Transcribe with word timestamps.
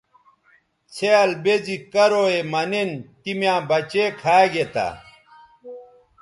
څھیال 0.93 1.31
بے 1.43 1.55
زی 1.65 1.77
کرو 1.91 2.25
یے 2.33 2.41
مہ 2.51 2.61
نِن 2.71 2.89
تی 3.21 3.31
میاں 3.39 3.61
بچے 3.69 4.03
کھا 4.19 4.37
گے 4.53 4.65
تھے 4.73 4.87